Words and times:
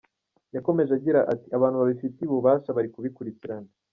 Yakomeje 0.55 0.91
agira 0.97 1.19
ati 1.33 1.47
“Abantu 1.57 1.79
babifitiye 1.81 2.27
ububasha 2.29 2.75
bari 2.77 2.89
kubikurikirana. 2.93 3.69